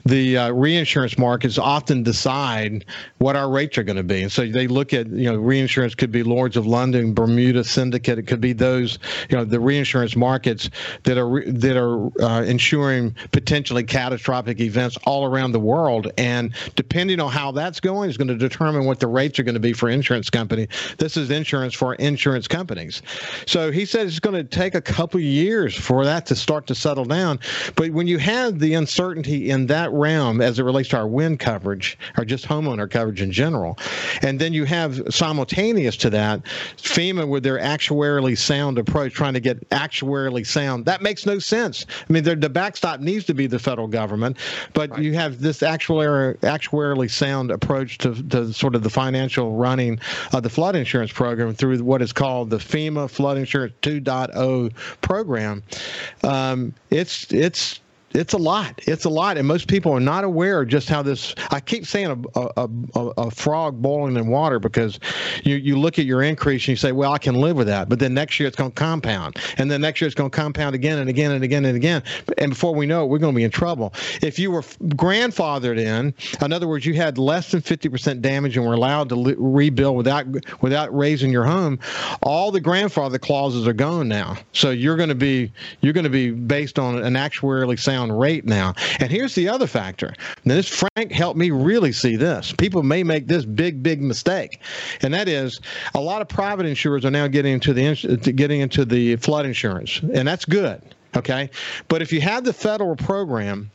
[0.06, 2.86] the uh, reinsurance markets often decide
[3.18, 4.24] what our rates are going to be.
[4.24, 8.18] And so they look at, you know, reinsurance could be Lloyd's of London, Bermuda Syndicate.
[8.18, 8.98] It could be those,
[9.30, 10.70] you know, the reinsurance markets
[11.04, 16.12] that are that are uh, insuring potentially catastrophic events all around the world.
[16.18, 19.54] And depending on how that's going is going to determine what the rates are going
[19.54, 20.68] to be for insurance company.
[20.98, 23.02] This is insurance for insurance companies.
[23.46, 26.76] So he said it's going to take a couple years for that to start to
[26.76, 27.40] settle down.
[27.76, 31.39] But when you have the uncertainty in that realm as it relates to our wind
[31.39, 33.78] coverage or just homeowner coverage in general.
[34.21, 36.43] And then you have simultaneous to that
[36.78, 40.86] FEMA with their actuarially sound approach, trying to get actuarially sound.
[40.86, 41.86] That makes no sense.
[42.10, 44.38] I mean, the backstop needs to be the federal government,
[44.73, 45.02] but right.
[45.02, 49.99] you have this actuarially, actuarially sound approach to, to sort of the financial running
[50.34, 55.63] of the flood insurance program through what is called the FEMA Flood Insurance 2.0 program.
[56.23, 57.80] Um, it's it's
[58.13, 58.82] it's a lot.
[58.88, 61.36] It's a lot, and most people are not aware just how this.
[61.52, 65.00] I keep saying a, a, a, a, frog boiling in water because
[65.43, 67.88] you you look at your increase and you say, well, I can live with that,
[67.88, 70.36] but then next year it's going to compound, and then next year it's going to
[70.36, 72.04] compound again and again and again and again,
[72.38, 73.93] and before we know it, we're going to be in trouble.
[74.22, 78.58] If you were grandfathered in, in other words, you had less than fifty percent damage
[78.58, 80.26] and were allowed to li- rebuild without
[80.62, 81.80] without raising your home,
[82.24, 84.36] all the grandfather clauses are gone now.
[84.54, 88.12] So you're going to be you're going to be based on an actuarially sound down
[88.18, 88.74] rate now.
[89.00, 90.14] And here's the other factor.
[90.46, 92.54] Now, this Frank helped me really see this.
[92.58, 94.62] People may make this big, big mistake,
[95.02, 95.60] and that is
[95.94, 100.00] a lot of private insurers are now getting into the getting into the flood insurance,
[100.14, 100.82] and that's good.
[101.18, 101.50] Okay,
[101.88, 103.72] but if you have the federal program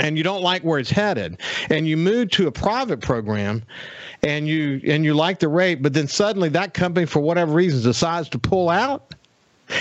[0.00, 1.38] and you don't like where it's headed
[1.70, 3.62] and you move to a private program
[4.22, 7.80] and you and you like the rate but then suddenly that company for whatever reason
[7.80, 9.14] decides to pull out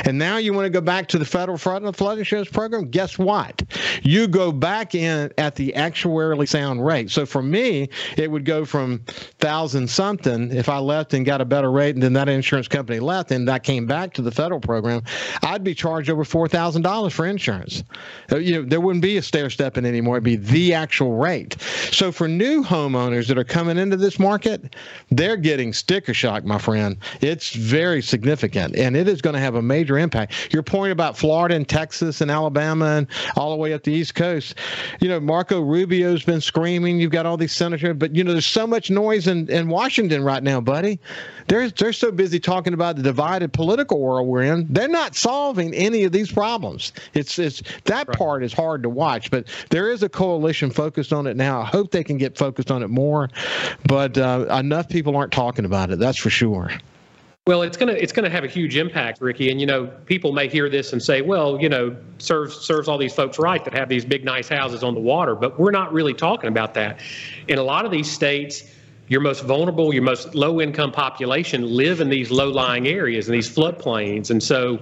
[0.06, 2.89] and now you want to go back to the federal flood, flood insurance program?
[2.89, 3.62] Guess what?
[4.01, 7.12] You go back in at the actuarially sound rate.
[7.12, 8.99] So for me, it would go from
[9.39, 12.99] thousand something if I left and got a better rate, and then that insurance company
[12.99, 15.03] left, and that came back to the federal program.
[15.41, 17.84] I'd be charged over four thousand dollars for insurance.
[18.32, 20.15] Uh, you know, there wouldn't be a stair stepping anymore.
[20.15, 21.60] It'd be the actual rate.
[21.91, 24.75] So for new homeowners that are coming into this market,
[25.12, 26.97] they're getting sticker shock, my friend.
[27.21, 30.54] It's very significant, and it is going to have a major impact.
[30.54, 34.15] Your point about Florida and Texas and Alabama and all the way up the East
[34.15, 34.56] Coast,
[35.00, 37.00] you know, Marco Rubio's been screaming.
[37.00, 40.24] You've got all these senators, but you know, there's so much noise in, in Washington
[40.24, 41.00] right now, buddy.
[41.48, 44.65] They're they're so busy talking about the divided political world we're in.
[44.72, 46.93] They're not solving any of these problems.
[47.13, 48.17] It's it's that right.
[48.17, 51.62] part is hard to watch, but there is a coalition focused on it now.
[51.62, 53.30] I hope they can get focused on it more,
[53.86, 56.00] but uh, enough people aren't talking about it.
[56.00, 56.72] That's for sure.
[57.45, 59.51] Well, it's gonna it's gonna have a huge impact, Ricky.
[59.51, 62.97] And you know, people may hear this and say, "Well, you know, serves serves all
[62.97, 65.91] these folks right that have these big nice houses on the water." But we're not
[65.91, 67.01] really talking about that.
[67.49, 68.63] In a lot of these states,
[69.10, 73.36] your most vulnerable, your most low income population live in these low lying areas and
[73.36, 74.32] these floodplains.
[74.32, 74.79] And so,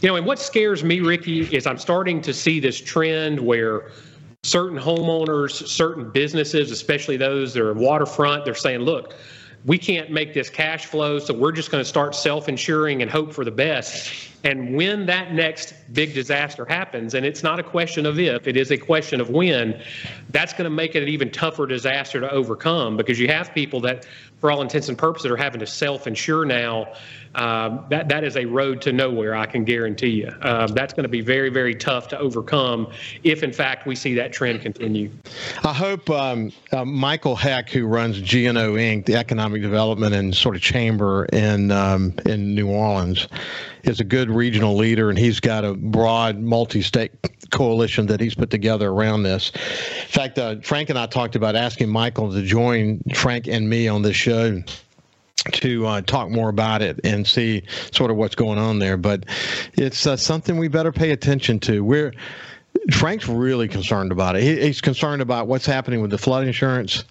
[0.00, 3.90] you know, and what scares me, Ricky, is I'm starting to see this trend where
[4.44, 9.12] certain homeowners, certain businesses, especially those that are waterfront, they're saying, "Look."
[9.66, 13.10] We can't make this cash flow, so we're just going to start self insuring and
[13.10, 14.30] hope for the best.
[14.44, 18.56] And when that next big disaster happens, and it's not a question of if, it
[18.56, 19.82] is a question of when,
[20.30, 23.80] that's going to make it an even tougher disaster to overcome because you have people
[23.80, 24.06] that,
[24.38, 26.92] for all intents and purposes, are having to self insure now
[27.36, 29.34] um, that that is a road to nowhere.
[29.34, 30.32] I can guarantee you.
[30.40, 32.88] Um, that's going to be very very tough to overcome
[33.22, 35.10] if in fact we see that trend continue.
[35.62, 40.56] I hope um, uh, Michael Hecht, who runs GNO Inc., the economic development and sort
[40.56, 43.28] of chamber in um, in New Orleans,
[43.84, 47.12] is a good regional leader, and he's got a broad multi-state
[47.50, 49.50] coalition that he's put together around this.
[49.50, 53.88] In fact, uh, Frank and I talked about asking Michael to join Frank and me
[53.88, 54.62] on this show
[55.52, 58.96] to uh, talk more about it and see sort of what's going on there.
[58.96, 59.26] But
[59.74, 61.84] it's uh, something we better pay attention to.
[61.84, 62.12] We're
[62.92, 64.42] Frank's really concerned about it.
[64.42, 67.04] He, he's concerned about what's happening with the flood insurance.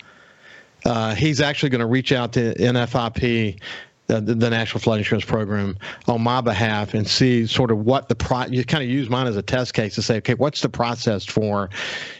[0.85, 3.59] Uh, he's actually going to reach out to NFIP
[4.07, 8.15] the, the, National Flood Insurance Program on my behalf and see sort of what the
[8.15, 8.45] pro.
[8.45, 11.25] You kind of use mine as a test case to say, okay, what's the process
[11.25, 11.69] for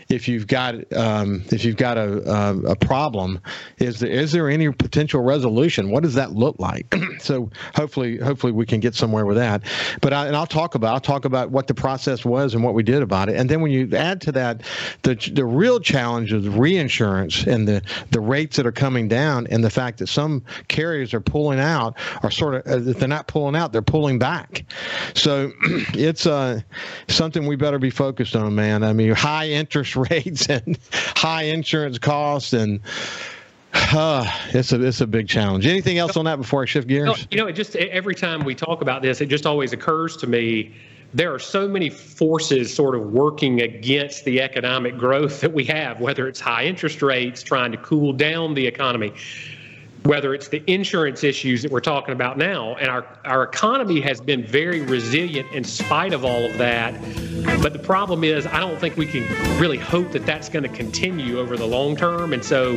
[0.10, 3.39] if you've got um, if you've got a, a, a problem?
[3.78, 5.89] Is there is there any potential resolution?
[5.89, 6.94] What does that look like?
[7.20, 9.63] so hopefully hopefully we can get somewhere with that.
[10.02, 12.76] But I, and I'll talk about I'll talk about what the process was and what
[12.76, 13.36] we did about it.
[13.36, 14.62] And then when you add to that
[15.02, 19.63] the the real challenge of reinsurance and the the rates that are coming down and
[19.63, 23.28] the fact that some carriers are pulling out are sort of uh, if they're not
[23.28, 24.65] pulling out, they're pulling back.
[25.15, 25.52] So
[25.94, 26.62] it's uh,
[27.08, 28.84] something we better be focused on, man.
[28.84, 32.79] I mean, high interest rates and high insurance costs and.
[33.77, 35.67] Uh, it's a it's a big challenge.
[35.67, 37.27] Anything else on that before I shift gears?
[37.29, 40.27] You know, it just every time we talk about this, it just always occurs to
[40.27, 40.73] me
[41.15, 46.01] there are so many forces sort of working against the economic growth that we have,
[46.01, 49.13] whether it's high interest rates trying to cool down the economy,
[50.06, 52.76] whether it's the insurance issues that we're talking about now.
[52.76, 56.94] And our, our economy has been very resilient in spite of all of that.
[57.62, 59.24] But the problem is, I don't think we can
[59.60, 62.34] really hope that that's going to continue over the long term.
[62.34, 62.76] And so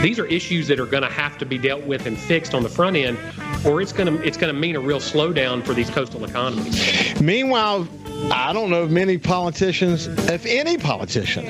[0.00, 2.62] these are issues that are going to have to be dealt with and fixed on
[2.62, 3.18] the front end,
[3.66, 7.20] or it's going to it's going to mean a real slowdown for these coastal economies.
[7.20, 7.86] Meanwhile,
[8.32, 11.44] I don't know of many politicians, if any politician,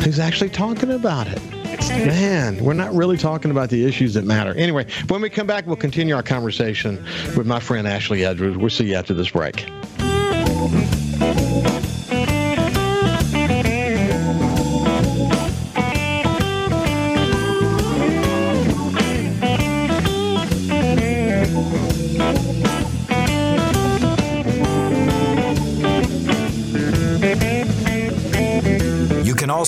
[0.00, 1.42] who's actually talking about it.
[1.80, 4.54] Man, we're not really talking about the issues that matter.
[4.54, 7.04] Anyway, when we come back, we'll continue our conversation
[7.36, 8.56] with my friend Ashley Edwards.
[8.56, 9.66] We'll see you after this break.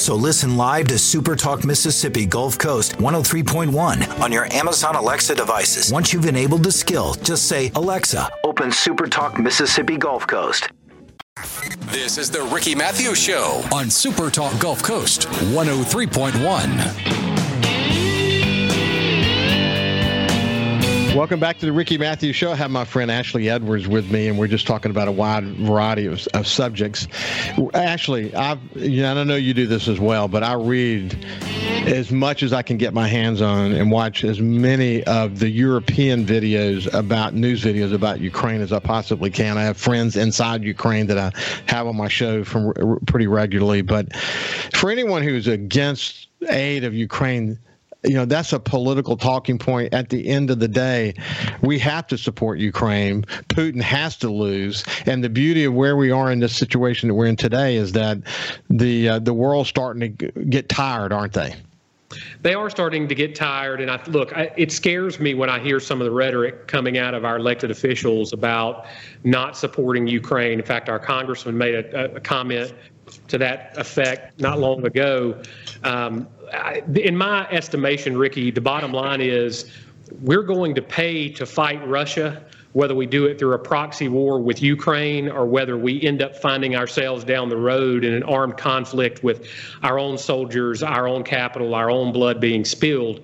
[0.07, 5.93] Also, listen live to Super Talk Mississippi Gulf Coast 103.1 on your Amazon Alexa devices.
[5.93, 10.69] Once you've enabled the skill, just say, Alexa, open Super Talk Mississippi Gulf Coast.
[11.91, 17.26] This is the Ricky Mathews Show on Super Talk Gulf Coast 103.1.
[21.17, 22.53] Welcome back to the Ricky Mathews Show.
[22.53, 25.45] I have my friend Ashley Edwards with me, and we're just talking about a wide
[25.45, 27.09] variety of, of subjects.
[27.73, 31.17] Ashley, I've, you know, I know you do this as well, but I read
[31.87, 35.49] as much as I can get my hands on and watch as many of the
[35.49, 39.57] European videos about news videos about Ukraine as I possibly can.
[39.57, 41.33] I have friends inside Ukraine that I
[41.65, 42.75] have on my show from
[43.07, 47.59] pretty regularly, but for anyone who's against aid of Ukraine,
[48.07, 49.93] you know that's a political talking point.
[49.93, 51.15] At the end of the day
[51.63, 53.23] we have to support ukraine.
[53.49, 54.85] Putin has to lose.
[55.07, 57.93] And the beauty of where we are in this situation that we're in today is
[57.93, 58.19] that
[58.71, 61.55] the uh, the world's starting to get tired aren't they?
[62.43, 63.81] They are starting to get tired.
[63.81, 66.99] And i look I, it scares me when i hear some of the rhetoric coming
[66.99, 68.87] out of our elected officials about
[69.25, 70.59] not supporting ukraine.
[70.59, 72.73] In fact our congressman made a, a comment
[73.29, 75.41] to that effect not long ago
[75.85, 76.29] um,
[76.95, 79.71] in my estimation, Ricky, the bottom line is
[80.23, 84.41] we're going to pay to fight Russia, whether we do it through a proxy war
[84.41, 88.57] with Ukraine or whether we end up finding ourselves down the road in an armed
[88.57, 89.49] conflict with
[89.83, 93.21] our own soldiers, our own capital, our own blood being spilled.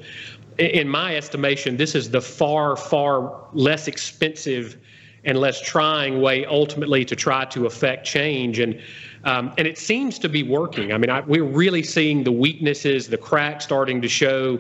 [0.59, 4.77] In my estimation, this is the far, far less expensive
[5.25, 8.59] and less trying way ultimately to try to affect change.
[8.59, 8.81] And
[9.25, 10.93] um, and it seems to be working.
[10.93, 14.59] I mean, I, we're really seeing the weaknesses, the cracks starting to show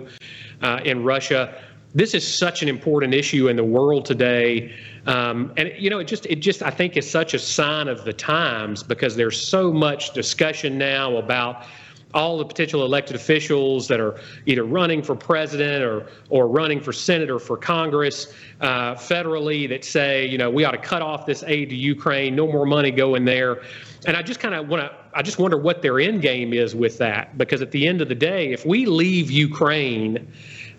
[0.62, 1.60] uh, in Russia.
[1.94, 4.74] This is such an important issue in the world today.
[5.06, 8.04] Um, and you know, it just it just I think is such a sign of
[8.04, 11.66] the times because there's so much discussion now about
[12.14, 16.92] all the potential elected officials that are either running for president or or running for
[16.92, 21.26] senate or for Congress uh, federally that say, you know, we ought to cut off
[21.26, 23.62] this aid to Ukraine, no more money going there.
[24.06, 26.74] And I just kind of want to, I just wonder what their end game is
[26.74, 30.32] with that, because at the end of the day, if we leave Ukraine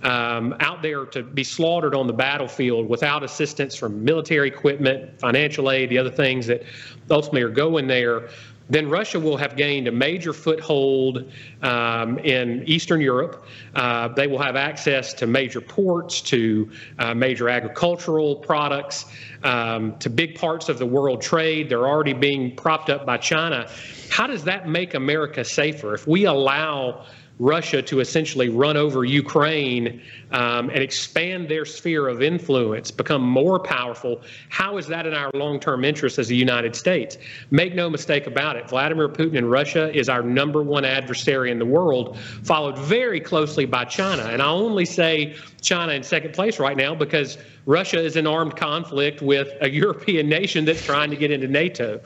[0.04, 5.72] um, out there to be slaughtered on the battlefield without assistance from military equipment, financial
[5.72, 6.64] aid, the other things that
[7.10, 8.28] ultimately are going there,
[8.70, 11.30] then Russia will have gained a major foothold
[11.62, 13.46] um, in Eastern Europe.
[13.76, 19.06] Uh, they will have access to major ports, to uh, major agricultural products,
[19.44, 21.70] um, to big parts of the world trade.
[21.70, 23.70] They're already being propped up by China.
[24.10, 27.06] How does that make America safer if we allow
[27.40, 33.60] Russia to essentially run over Ukraine um, and expand their sphere of influence, become more
[33.60, 37.18] powerful, how is that in our long term interest as the United States?
[37.52, 41.60] Make no mistake about it, Vladimir Putin in Russia is our number one adversary in
[41.60, 44.24] the world, followed very closely by China.
[44.24, 48.56] And I only say China in second place right now because Russia is in armed
[48.58, 52.00] conflict with a European nation that's trying to get into NATO.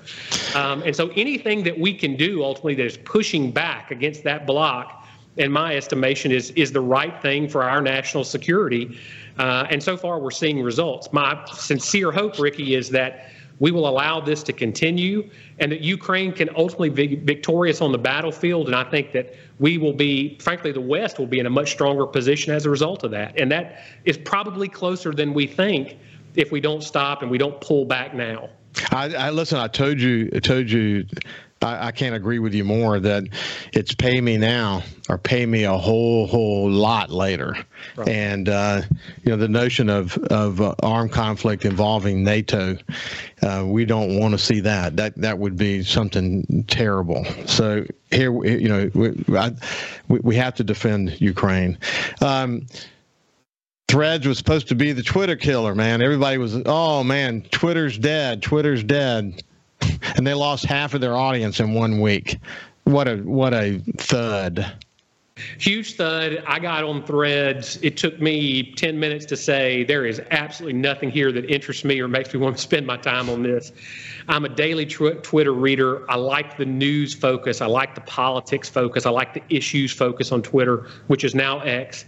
[0.55, 4.45] Um, and so anything that we can do ultimately that is pushing back against that
[4.45, 5.03] bloc
[5.38, 8.97] in my estimation, is is the right thing for our national security.
[9.38, 11.11] Uh, and so far, we're seeing results.
[11.13, 13.29] My sincere hope, Ricky, is that
[13.59, 15.29] we will allow this to continue
[15.59, 18.67] and that Ukraine can ultimately be victorious on the battlefield.
[18.67, 21.71] And I think that we will be, frankly, the West will be in a much
[21.71, 23.39] stronger position as a result of that.
[23.39, 25.97] And that is probably closer than we think
[26.35, 28.49] if we don't stop and we don't pull back now.
[28.91, 29.57] I, I listen.
[29.57, 30.29] I told you.
[30.35, 31.05] I told you
[31.61, 33.23] I, I, can't agree with you more that
[33.73, 37.55] it's pay me now or pay me a whole whole lot later.
[37.95, 38.07] Right.
[38.09, 38.81] And uh,
[39.23, 42.77] you know the notion of of uh, armed conflict involving NATO,
[43.41, 44.97] uh, we don't want to see that.
[44.97, 47.25] That that would be something terrible.
[47.45, 49.51] So here, you know, we, I,
[50.07, 51.77] we have to defend Ukraine.
[52.21, 52.67] Um,
[53.89, 56.01] Threads was supposed to be the Twitter killer, man.
[56.01, 58.41] Everybody was, oh man, Twitter's dead.
[58.41, 59.41] Twitter's dead
[60.15, 62.39] and they lost half of their audience in one week.
[62.84, 64.65] What a what a thud.
[65.59, 66.43] Huge thud.
[66.47, 67.78] I got on threads.
[67.84, 71.99] It took me 10 minutes to say there is absolutely nothing here that interests me
[71.99, 73.71] or makes me want to spend my time on this.
[74.28, 76.09] I'm a daily tw- Twitter reader.
[76.09, 77.61] I like the news focus.
[77.61, 79.05] I like the politics focus.
[79.05, 82.05] I like the issues focus on Twitter, which is now X.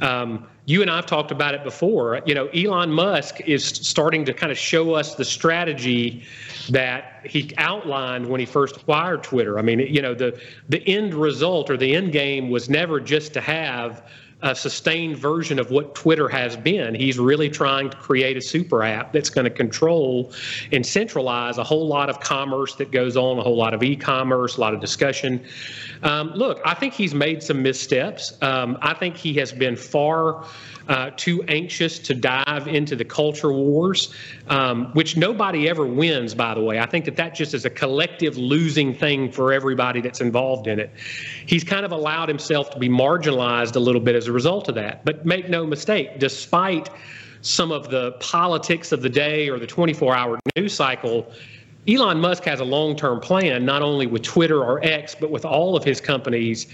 [0.00, 2.20] Um, you and I've talked about it before.
[2.24, 6.24] You know, Elon Musk is starting to kind of show us the strategy
[6.70, 9.58] that he outlined when he first acquired Twitter.
[9.58, 13.32] I mean, you know, the the end result or the end game was never just
[13.34, 14.08] to have
[14.42, 16.94] a sustained version of what Twitter has been.
[16.94, 20.32] He's really trying to create a super app that's going to control
[20.72, 23.96] and centralize a whole lot of commerce that goes on, a whole lot of e
[23.96, 25.44] commerce, a lot of discussion.
[26.02, 28.36] Um, look, I think he's made some missteps.
[28.42, 30.44] Um, I think he has been far
[30.92, 34.14] uh, too anxious to dive into the culture wars,
[34.48, 36.78] um, which nobody ever wins, by the way.
[36.78, 40.78] I think that that just is a collective losing thing for everybody that's involved in
[40.78, 40.90] it.
[41.46, 44.74] He's kind of allowed himself to be marginalized a little bit as a result of
[44.74, 45.02] that.
[45.02, 46.90] But make no mistake, despite
[47.40, 51.32] some of the politics of the day or the 24 hour news cycle,
[51.88, 55.46] Elon Musk has a long term plan, not only with Twitter or X, but with
[55.46, 56.66] all of his companies.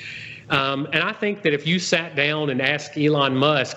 [0.50, 3.76] Um, and I think that if you sat down and asked Elon Musk,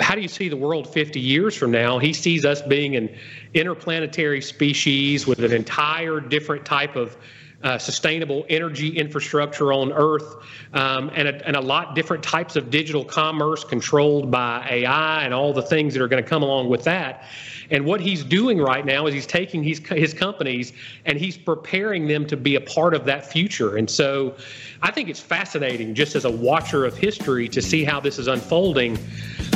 [0.00, 1.98] how do you see the world 50 years from now?
[1.98, 3.14] He sees us being an
[3.54, 7.16] interplanetary species with an entire different type of
[7.62, 10.36] uh, sustainable energy infrastructure on Earth,
[10.72, 15.32] um, and, a, and a lot different types of digital commerce controlled by AI and
[15.32, 17.24] all the things that are going to come along with that.
[17.70, 20.72] And what he's doing right now is he's taking his, his companies
[21.06, 23.76] and he's preparing them to be a part of that future.
[23.76, 24.34] And so
[24.82, 28.26] I think it's fascinating just as a watcher of history to see how this is
[28.26, 28.98] unfolding.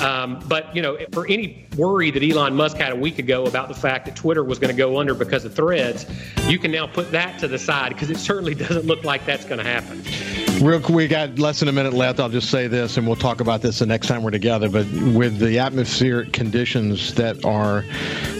[0.03, 3.69] Um, but, you know, for any worry that Elon Musk had a week ago about
[3.69, 6.07] the fact that Twitter was going to go under because of threads,
[6.49, 9.45] you can now put that to the side because it certainly doesn't look like that's
[9.45, 10.46] going to happen.
[10.61, 12.19] Real quick, we got less than a minute left.
[12.19, 14.71] I'll just say this, and we'll talk about this the next time we're together.
[14.71, 17.85] But with the atmospheric conditions that are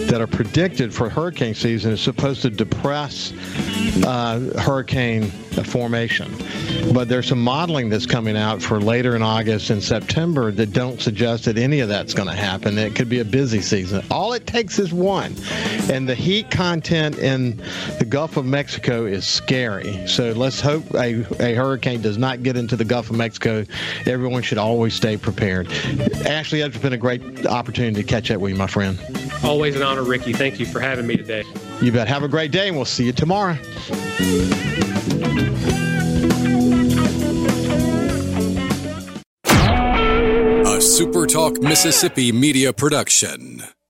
[0.07, 3.35] that are predicted for hurricane season, is supposed to depress
[4.07, 5.31] uh, hurricane
[5.65, 6.33] formation.
[6.93, 11.01] But there's some modeling that's coming out for later in August and September that don't
[11.01, 12.79] suggest that any of that's going to happen.
[12.79, 14.05] It could be a busy season.
[14.11, 15.35] All it takes is one.
[15.91, 17.63] And the heat content in
[17.99, 20.07] the Gulf of Mexico is scary.
[20.07, 23.65] So let's hope a, a hurricane does not get into the Gulf of Mexico.
[24.07, 25.67] Everyone should always stay prepared.
[26.25, 28.97] Ashley, it's been a great opportunity to catch up with you, my friend.
[29.43, 30.33] Always an honor, Ricky.
[30.33, 31.43] Thank you for having me today.
[31.81, 32.07] You bet.
[32.07, 33.59] Have a great day, and we'll see you tomorrow.
[40.63, 43.65] A SuperTalk Mississippi media production.